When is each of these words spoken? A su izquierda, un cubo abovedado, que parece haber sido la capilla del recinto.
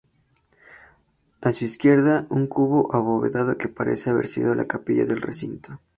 A 1.41 1.51
su 1.51 1.65
izquierda, 1.65 2.25
un 2.31 2.47
cubo 2.47 2.91
abovedado, 2.95 3.59
que 3.59 3.67
parece 3.69 4.09
haber 4.09 4.25
sido 4.25 4.55
la 4.55 4.65
capilla 4.65 5.05
del 5.05 5.21
recinto. 5.21 5.79